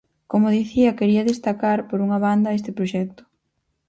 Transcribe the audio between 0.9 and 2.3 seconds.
quería destacar, por unha